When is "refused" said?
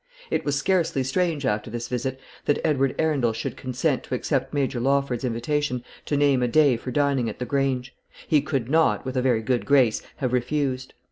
10.33-10.95